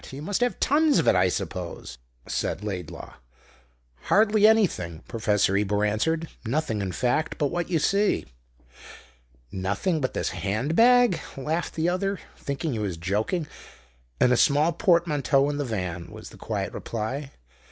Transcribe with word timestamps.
You 0.09 0.23
must 0.23 0.41
have 0.41 0.59
tons 0.59 0.97
of 0.97 1.07
it, 1.07 1.13
I 1.15 1.29
suppose?" 1.29 1.99
said 2.27 2.63
Laidlaw. 2.63 3.17
"Hardly 4.05 4.47
anything," 4.47 5.03
Professor 5.07 5.55
Ebor 5.55 5.85
answered. 5.85 6.27
"Nothing, 6.43 6.81
in 6.81 6.91
fact, 6.91 7.37
but 7.37 7.51
what 7.51 7.69
you 7.69 7.77
see." 7.77 8.25
"Nothing 9.51 10.01
but 10.01 10.15
this 10.15 10.29
hand 10.29 10.75
bag?" 10.75 11.19
laughed 11.37 11.75
the 11.75 11.87
other, 11.89 12.19
thinking 12.35 12.71
he 12.73 12.79
was 12.79 12.97
joking. 12.97 13.45
"And 14.19 14.31
a 14.33 14.37
small 14.37 14.71
portmanteau 14.71 15.47
in 15.51 15.57
the 15.57 15.65
van," 15.65 16.09
was 16.09 16.29
the 16.31 16.37
quiet 16.37 16.73
reply. 16.73 17.29